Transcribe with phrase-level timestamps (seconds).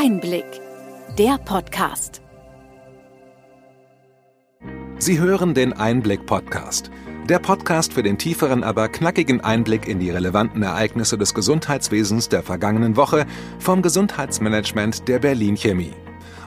[0.00, 0.60] Einblick,
[1.18, 2.22] der Podcast.
[5.00, 6.92] Sie hören den Einblick-Podcast.
[7.28, 12.44] Der Podcast für den tieferen, aber knackigen Einblick in die relevanten Ereignisse des Gesundheitswesens der
[12.44, 13.26] vergangenen Woche
[13.58, 15.94] vom Gesundheitsmanagement der Berlin Chemie.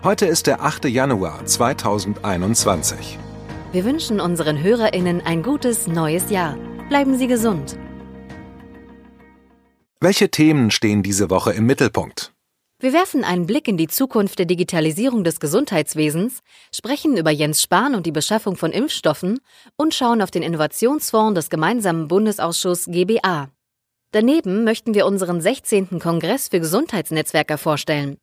[0.01, 0.85] Heute ist der 8.
[0.85, 3.19] Januar 2021.
[3.73, 6.55] Wir wünschen unseren HörerInnen ein gutes neues Jahr.
[6.87, 7.77] Bleiben Sie gesund.
[9.99, 12.30] Welche Themen stehen diese Woche im Mittelpunkt?
[12.81, 16.39] Wir werfen einen Blick in die Zukunft der Digitalisierung des Gesundheitswesens,
[16.73, 19.39] sprechen über Jens Spahn und die Beschaffung von Impfstoffen
[19.77, 23.49] und schauen auf den Innovationsfonds des gemeinsamen Bundesausschusses GBA.
[24.13, 25.99] Daneben möchten wir unseren 16.
[25.99, 28.17] Kongress für Gesundheitsnetzwerker vorstellen.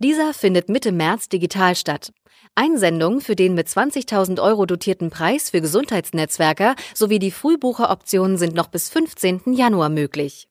[0.00, 2.12] Dieser findet Mitte März digital statt.
[2.54, 8.66] Einsendungen für den mit 20.000 Euro dotierten Preis für Gesundheitsnetzwerker sowie die Frühbucheroptionen sind noch
[8.66, 9.54] bis 15.
[9.54, 10.46] Januar möglich.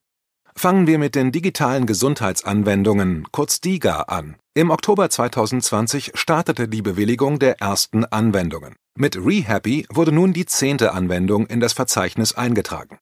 [0.55, 4.35] Fangen wir mit den digitalen Gesundheitsanwendungen, kurz DIGA, an.
[4.53, 8.75] Im Oktober 2020 startete die Bewilligung der ersten Anwendungen.
[8.95, 12.99] Mit ReHappy wurde nun die zehnte Anwendung in das Verzeichnis eingetragen.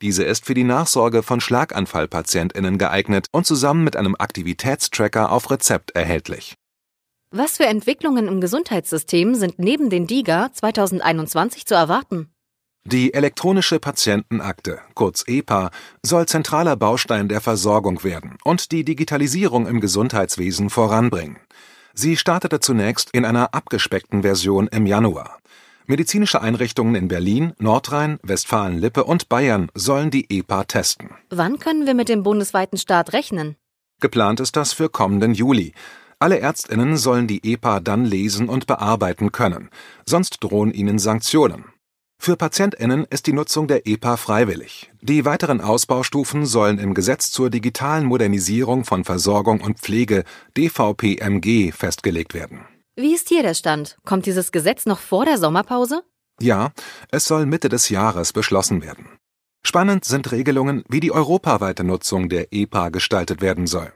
[0.00, 5.90] Diese ist für die Nachsorge von Schlaganfallpatientinnen geeignet und zusammen mit einem Aktivitätstracker auf Rezept
[5.90, 6.54] erhältlich.
[7.30, 12.30] Was für Entwicklungen im Gesundheitssystem sind neben den DIGA 2021 zu erwarten?
[12.90, 15.70] Die elektronische Patientenakte, kurz EPA,
[16.02, 21.36] soll zentraler Baustein der Versorgung werden und die Digitalisierung im Gesundheitswesen voranbringen.
[21.92, 25.38] Sie startete zunächst in einer abgespeckten Version im Januar.
[25.84, 31.10] Medizinische Einrichtungen in Berlin, Nordrhein, Westfalen-Lippe und Bayern sollen die EPA testen.
[31.28, 33.56] Wann können wir mit dem bundesweiten Start rechnen?
[34.00, 35.74] Geplant ist das für kommenden Juli.
[36.20, 39.68] Alle Ärztinnen sollen die EPA dann lesen und bearbeiten können,
[40.06, 41.66] sonst drohen ihnen Sanktionen.
[42.20, 44.90] Für PatientInnen ist die Nutzung der EPA freiwillig.
[45.00, 50.24] Die weiteren Ausbaustufen sollen im Gesetz zur digitalen Modernisierung von Versorgung und Pflege
[50.56, 52.66] DVPMG festgelegt werden.
[52.96, 53.96] Wie ist hier der Stand?
[54.04, 56.02] Kommt dieses Gesetz noch vor der Sommerpause?
[56.40, 56.72] Ja,
[57.10, 59.18] es soll Mitte des Jahres beschlossen werden.
[59.64, 63.92] Spannend sind Regelungen, wie die europaweite Nutzung der EPA gestaltet werden soll.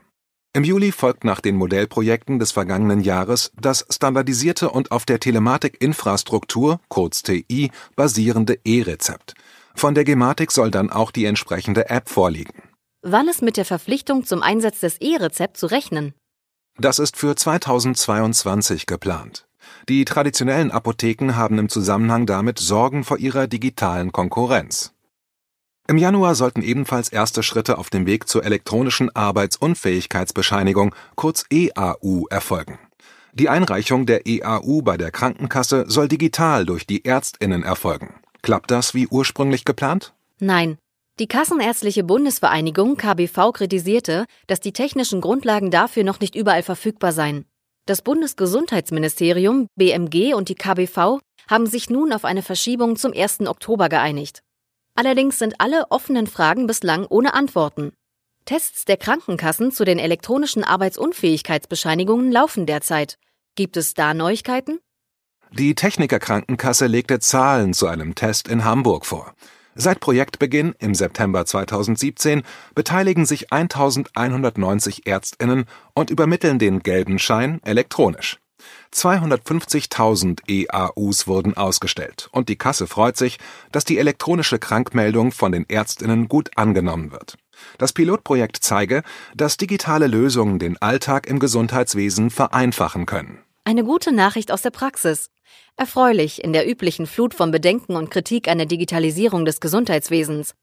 [0.55, 6.79] Im Juli folgt nach den Modellprojekten des vergangenen Jahres das standardisierte und auf der Telematikinfrastruktur
[6.89, 9.33] kurz (TI) basierende E-Rezept.
[9.73, 12.53] Von der Gematik soll dann auch die entsprechende App vorliegen.
[13.01, 16.13] Wann ist mit der Verpflichtung zum Einsatz des E-Rezept zu rechnen?
[16.77, 19.47] Das ist für 2022 geplant.
[19.89, 24.93] Die traditionellen Apotheken haben im Zusammenhang damit Sorgen vor ihrer digitalen Konkurrenz.
[25.87, 32.79] Im Januar sollten ebenfalls erste Schritte auf dem Weg zur elektronischen Arbeitsunfähigkeitsbescheinigung kurz EAU erfolgen.
[33.33, 38.13] Die Einreichung der EAU bei der Krankenkasse soll digital durch die Ärztinnen erfolgen.
[38.41, 40.13] Klappt das wie ursprünglich geplant?
[40.39, 40.77] Nein.
[41.19, 47.45] Die Kassenärztliche Bundesvereinigung KBV kritisierte, dass die technischen Grundlagen dafür noch nicht überall verfügbar seien.
[47.85, 51.19] Das Bundesgesundheitsministerium, BMG und die KBV
[51.49, 53.41] haben sich nun auf eine Verschiebung zum 1.
[53.41, 54.41] Oktober geeinigt.
[54.95, 57.93] Allerdings sind alle offenen Fragen bislang ohne Antworten.
[58.45, 63.17] Tests der Krankenkassen zu den elektronischen Arbeitsunfähigkeitsbescheinigungen laufen derzeit.
[63.55, 64.79] Gibt es da Neuigkeiten?
[65.51, 69.33] Die Techniker Krankenkasse legte Zahlen zu einem Test in Hamburg vor.
[69.75, 72.43] Seit Projektbeginn im September 2017
[72.75, 75.65] beteiligen sich 1190 Ärztinnen
[75.95, 78.39] und übermitteln den gelben Schein elektronisch.
[78.93, 83.39] 250.000 EAUs wurden ausgestellt und die Kasse freut sich,
[83.71, 87.37] dass die elektronische Krankmeldung von den Ärztinnen gut angenommen wird.
[87.77, 89.03] Das Pilotprojekt zeige,
[89.35, 93.39] dass digitale Lösungen den Alltag im Gesundheitswesen vereinfachen können.
[93.63, 95.29] Eine gute Nachricht aus der Praxis.
[95.75, 100.53] Erfreulich in der üblichen Flut von Bedenken und Kritik an der Digitalisierung des Gesundheitswesens.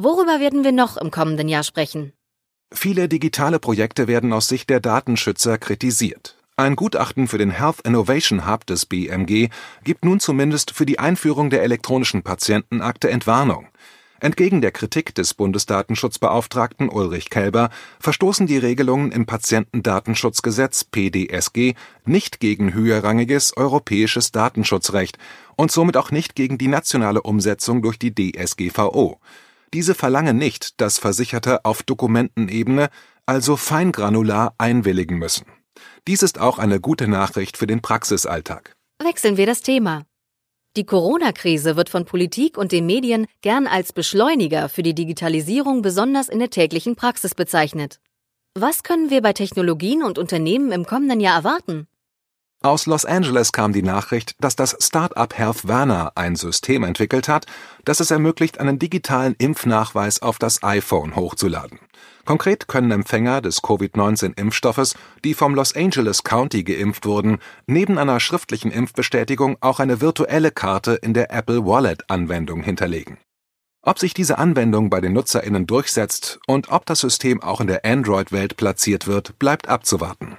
[0.00, 2.12] Worüber werden wir noch im kommenden Jahr sprechen?
[2.72, 6.36] Viele digitale Projekte werden aus Sicht der Datenschützer kritisiert.
[6.56, 9.48] Ein Gutachten für den Health Innovation Hub des BMG
[9.82, 13.66] gibt nun zumindest für die Einführung der elektronischen Patientenakte Entwarnung.
[14.20, 21.74] Entgegen der Kritik des Bundesdatenschutzbeauftragten Ulrich Kelber verstoßen die Regelungen im Patientendatenschutzgesetz PDSG
[22.04, 25.18] nicht gegen höherrangiges europäisches Datenschutzrecht
[25.56, 29.18] und somit auch nicht gegen die nationale Umsetzung durch die DSGVO.
[29.72, 32.90] Diese verlangen nicht, dass Versicherte auf Dokumentenebene,
[33.26, 35.46] also feingranular, einwilligen müssen.
[36.06, 38.74] Dies ist auch eine gute Nachricht für den Praxisalltag.
[39.02, 40.04] Wechseln wir das Thema.
[40.76, 46.28] Die Corona-Krise wird von Politik und den Medien gern als Beschleuniger für die Digitalisierung besonders
[46.28, 48.00] in der täglichen Praxis bezeichnet.
[48.54, 51.86] Was können wir bei Technologien und Unternehmen im kommenden Jahr erwarten?
[52.64, 57.44] Aus Los Angeles kam die Nachricht, dass das Start-up Health Werner ein System entwickelt hat,
[57.84, 61.78] das es ermöglicht, einen digitalen Impfnachweis auf das iPhone hochzuladen.
[62.24, 64.94] Konkret können Empfänger des Covid-19-Impfstoffes,
[65.24, 70.94] die vom Los Angeles County geimpft wurden, neben einer schriftlichen Impfbestätigung auch eine virtuelle Karte
[70.94, 73.18] in der Apple Wallet-Anwendung hinterlegen.
[73.82, 77.84] Ob sich diese Anwendung bei den NutzerInnen durchsetzt und ob das System auch in der
[77.84, 80.38] Android-Welt platziert wird, bleibt abzuwarten.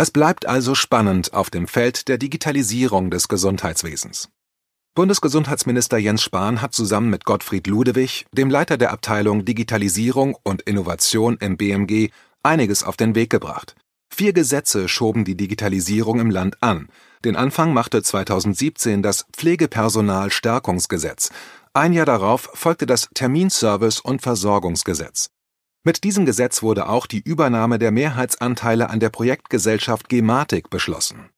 [0.00, 4.28] Es bleibt also spannend auf dem Feld der Digitalisierung des Gesundheitswesens.
[4.94, 11.36] Bundesgesundheitsminister Jens Spahn hat zusammen mit Gottfried Ludewig, dem Leiter der Abteilung Digitalisierung und Innovation
[11.40, 12.10] im BMG,
[12.44, 13.74] einiges auf den Weg gebracht.
[14.08, 16.88] Vier Gesetze schoben die Digitalisierung im Land an.
[17.24, 21.30] Den Anfang machte 2017 das Pflegepersonalstärkungsgesetz.
[21.74, 25.30] Ein Jahr darauf folgte das Terminservice- und Versorgungsgesetz.
[25.84, 31.30] Mit diesem Gesetz wurde auch die Übernahme der Mehrheitsanteile an der Projektgesellschaft Gematik beschlossen.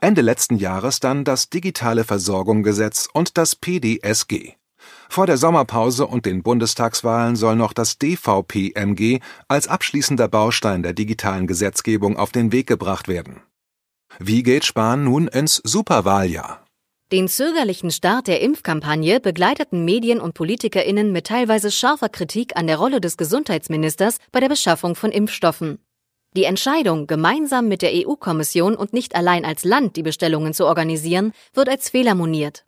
[0.00, 4.54] Ende letzten Jahres dann das Digitale Versorgungsgesetz und das PDSG.
[5.08, 11.46] Vor der Sommerpause und den Bundestagswahlen soll noch das DVPMG als abschließender Baustein der digitalen
[11.46, 13.42] Gesetzgebung auf den Weg gebracht werden.
[14.18, 16.61] Wie geht Spahn nun ins Superwahljahr?
[17.12, 22.78] Den zögerlichen Start der Impfkampagne begleiteten Medien und PolitikerInnen mit teilweise scharfer Kritik an der
[22.78, 25.78] Rolle des Gesundheitsministers bei der Beschaffung von Impfstoffen.
[26.34, 31.32] Die Entscheidung, gemeinsam mit der EU-Kommission und nicht allein als Land die Bestellungen zu organisieren,
[31.52, 32.64] wird als Fehler moniert.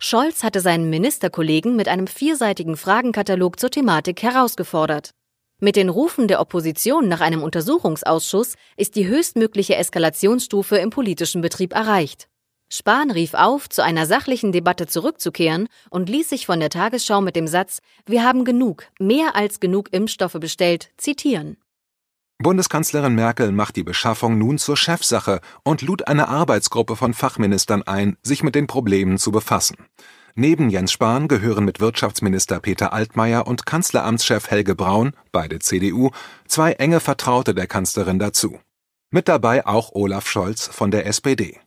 [0.00, 5.12] Scholz hatte seinen Ministerkollegen mit einem vierseitigen Fragenkatalog zur Thematik herausgefordert.
[5.60, 11.72] Mit den Rufen der Opposition nach einem Untersuchungsausschuss ist die höchstmögliche Eskalationsstufe im politischen Betrieb
[11.72, 12.26] erreicht.
[12.68, 17.36] Spahn rief auf, zu einer sachlichen Debatte zurückzukehren und ließ sich von der Tagesschau mit
[17.36, 21.56] dem Satz Wir haben genug, mehr als genug Impfstoffe bestellt, zitieren.
[22.38, 28.16] Bundeskanzlerin Merkel macht die Beschaffung nun zur Chefsache und lud eine Arbeitsgruppe von Fachministern ein,
[28.22, 29.76] sich mit den Problemen zu befassen.
[30.34, 36.10] Neben Jens Spahn gehören mit Wirtschaftsminister Peter Altmaier und Kanzleramtschef Helge Braun, beide CDU,
[36.48, 38.58] zwei enge Vertraute der Kanzlerin dazu.
[39.10, 41.60] Mit dabei auch Olaf Scholz von der SPD.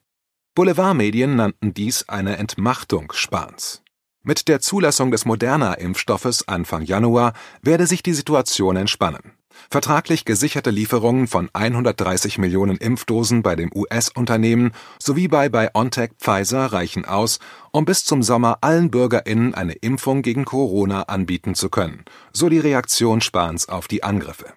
[0.58, 3.84] Boulevardmedien nannten dies eine Entmachtung Spahns.
[4.24, 9.34] Mit der Zulassung des Moderna-Impfstoffes Anfang Januar werde sich die Situation entspannen.
[9.70, 17.06] Vertraglich gesicherte Lieferungen von 130 Millionen Impfdosen bei dem US-Unternehmen sowie bei BioNTech Pfizer reichen
[17.06, 17.38] aus,
[17.72, 22.58] um bis zum Sommer allen BürgerInnen eine Impfung gegen Corona anbieten zu können, so die
[22.58, 24.56] Reaktion Spahns auf die Angriffe.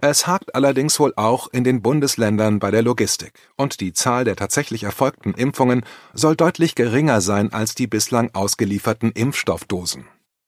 [0.00, 4.36] Es hakt allerdings wohl auch in den Bundesländern bei der Logistik, und die Zahl der
[4.36, 5.84] tatsächlich erfolgten Impfungen
[6.14, 10.06] soll deutlich geringer sein als die bislang ausgelieferten Impfstoffdosen.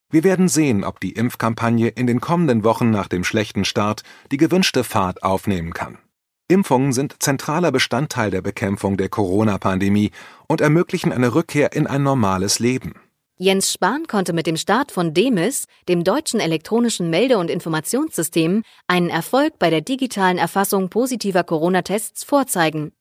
[0.08, 4.36] Wir werden sehen, ob die Impfkampagne in den kommenden Wochen nach dem schlechten Start die
[4.36, 5.98] gewünschte Fahrt aufnehmen kann.
[6.46, 10.10] Impfungen sind zentraler Bestandteil der Bekämpfung der Corona-Pandemie
[10.48, 12.94] und ermöglichen eine Rückkehr in ein normales Leben.
[13.42, 19.08] Jens Spahn konnte mit dem Start von DEMIS, dem deutschen elektronischen Melde- und Informationssystem, einen
[19.08, 22.92] Erfolg bei der digitalen Erfassung positiver Corona-Tests vorzeigen.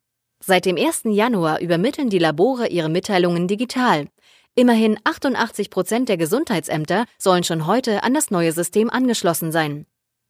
[0.41, 1.01] Seit dem 1.
[1.07, 4.07] Januar übermitteln die Labore ihre Mitteilungen digital.
[4.55, 9.87] Immerhin 88 Prozent der Gesundheitsämter sollen schon heute an das neue System angeschlossen sein.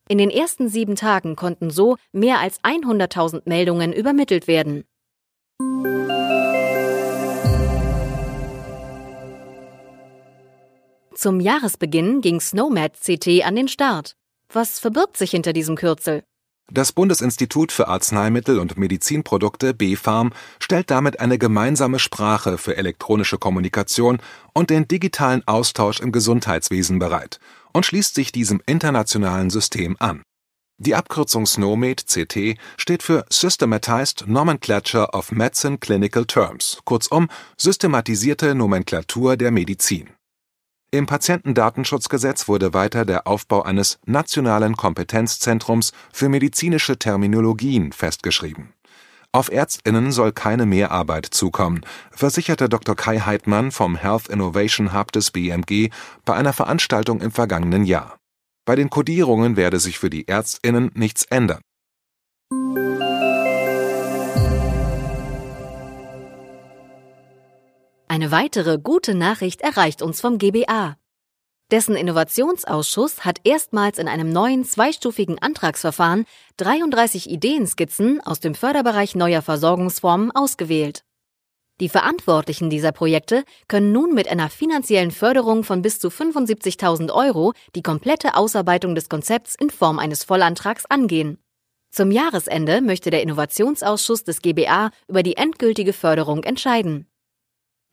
[0.08, 4.86] In den ersten sieben Tagen konnten so mehr als 100.000 Meldungen übermittelt werden.
[11.20, 14.16] Zum Jahresbeginn ging SNOMED CT an den Start.
[14.54, 16.24] Was verbirgt sich hinter diesem Kürzel?
[16.72, 24.20] Das Bundesinstitut für Arzneimittel und Medizinprodukte BfArM stellt damit eine gemeinsame Sprache für elektronische Kommunikation
[24.54, 27.42] und den digitalen Austausch im Gesundheitswesen bereit
[27.74, 30.24] und schließt sich diesem internationalen System an.
[30.78, 37.28] Die Abkürzung SNOMED CT steht für Systematized Nomenclature of Medicine Clinical Terms, kurzum
[37.58, 40.12] systematisierte Nomenklatur der Medizin.
[40.92, 48.74] Im Patientendatenschutzgesetz wurde weiter der Aufbau eines Nationalen Kompetenzzentrums für medizinische Terminologien festgeschrieben.
[49.32, 52.96] Auf Ärztinnen soll keine Mehrarbeit zukommen, versicherte Dr.
[52.96, 55.92] Kai Heidmann vom Health Innovation Hub des BMG
[56.26, 58.18] bei einer Veranstaltung im vergangenen Jahr.
[58.66, 61.62] Bei den Kodierungen werde sich für die Ärztinnen nichts ändern.
[68.12, 70.98] Eine weitere gute Nachricht erreicht uns vom GBA.
[71.70, 76.26] Dessen Innovationsausschuss hat erstmals in einem neuen zweistufigen Antragsverfahren
[76.58, 81.04] 33 Ideenskizzen aus dem Förderbereich neuer Versorgungsformen ausgewählt.
[81.82, 87.54] Die Verantwortlichen dieser Projekte können nun mit einer finanziellen Förderung von bis zu 75.000 Euro
[87.76, 91.38] die komplette Ausarbeitung des Konzepts in Form eines Vollantrags angehen.
[91.92, 97.09] Zum Jahresende möchte der Innovationsausschuss des GBA über die endgültige Förderung entscheiden.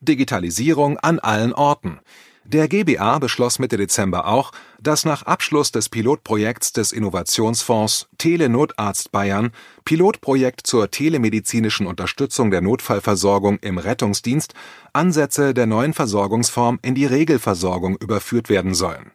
[0.06, 2.00] Digitalisierung an allen Orten.
[2.48, 9.50] Der GBA beschloss Mitte Dezember auch, dass nach Abschluss des Pilotprojekts des Innovationsfonds Telenotarzt Bayern
[9.84, 14.54] Pilotprojekt zur telemedizinischen Unterstützung der Notfallversorgung im Rettungsdienst
[14.92, 19.10] Ansätze der neuen Versorgungsform in die Regelversorgung überführt werden sollen.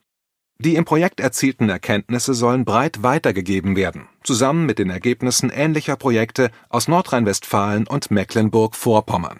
[0.60, 6.51] Die im Projekt erzielten Erkenntnisse sollen breit weitergegeben werden, zusammen mit den Ergebnissen ähnlicher Projekte
[6.69, 9.39] aus Nordrhein-Westfalen und Mecklenburg-Vorpommern.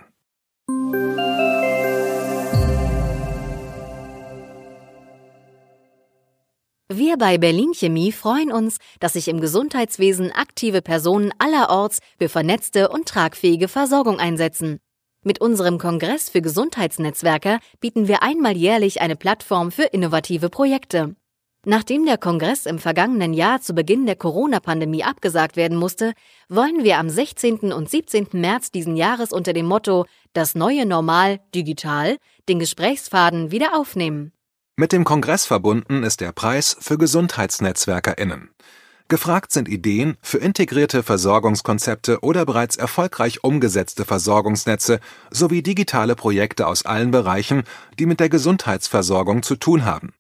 [6.94, 12.90] Wir bei Berlin Chemie freuen uns, dass sich im Gesundheitswesen aktive Personen allerorts für vernetzte
[12.90, 14.80] und tragfähige Versorgung einsetzen.
[15.24, 21.16] Mit unserem Kongress für Gesundheitsnetzwerker bieten wir einmal jährlich eine Plattform für innovative Projekte.
[21.66, 26.12] Nachdem der Kongress im vergangenen Jahr zu Beginn der Corona-Pandemie abgesagt werden musste,
[26.50, 27.72] wollen wir am 16.
[27.72, 28.28] und 17.
[28.34, 32.18] März diesen Jahres unter dem Motto Das neue Normal digital
[32.50, 34.34] den Gesprächsfaden wieder aufnehmen.
[34.78, 38.50] Mit dem Kongress verbunden ist der Preis für GesundheitsnetzwerkerInnen.
[39.10, 46.86] Gefragt sind Ideen für integrierte Versorgungskonzepte oder bereits erfolgreich umgesetzte Versorgungsnetze sowie digitale Projekte aus
[46.86, 47.64] allen Bereichen,
[48.00, 50.14] die mit der Gesundheitsversorgung zu tun haben.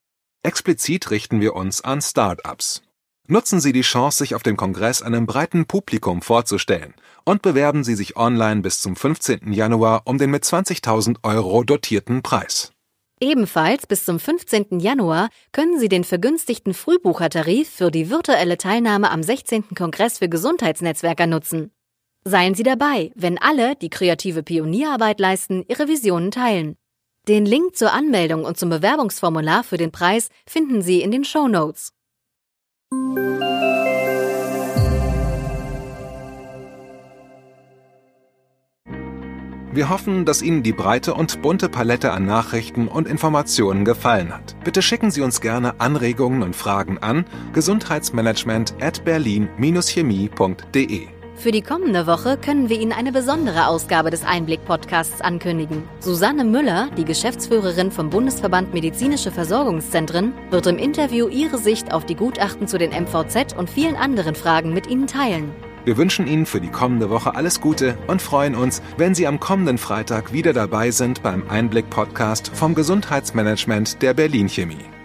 [0.43, 2.81] Explizit richten wir uns an Start-ups.
[3.27, 6.93] Nutzen Sie die Chance, sich auf dem Kongress einem breiten Publikum vorzustellen
[7.23, 9.53] und bewerben Sie sich online bis zum 15.
[9.53, 12.73] Januar um den mit 20.000 Euro dotierten Preis.
[13.23, 14.79] Ebenfalls bis zum 15.
[14.79, 19.75] Januar können Sie den vergünstigten Frühbuchertarif für die virtuelle Teilnahme am 16.
[19.75, 21.71] Kongress für Gesundheitsnetzwerker nutzen.
[22.23, 26.77] Seien Sie dabei, wenn alle, die kreative Pionierarbeit leisten, ihre Visionen teilen.
[27.27, 31.47] Den Link zur Anmeldung und zum Bewerbungsformular für den Preis finden Sie in den Show
[31.47, 31.93] Notes.
[39.73, 44.57] Wir hoffen, dass Ihnen die breite und bunte Palette an Nachrichten und Informationen gefallen hat.
[44.65, 47.23] Bitte schicken Sie uns gerne Anregungen und Fragen an
[47.53, 51.07] gesundheitsmanagement at berlin-chemie.de.
[51.35, 55.83] Für die kommende Woche können wir Ihnen eine besondere Ausgabe des Einblick-Podcasts ankündigen.
[55.99, 62.15] Susanne Müller, die Geschäftsführerin vom Bundesverband Medizinische Versorgungszentren, wird im Interview ihre Sicht auf die
[62.15, 65.53] Gutachten zu den MVZ und vielen anderen Fragen mit Ihnen teilen.
[65.83, 69.39] Wir wünschen Ihnen für die kommende Woche alles Gute und freuen uns, wenn Sie am
[69.39, 75.00] kommenden Freitag wieder dabei sind beim Einblick-Podcast vom Gesundheitsmanagement der Berlin Chemie.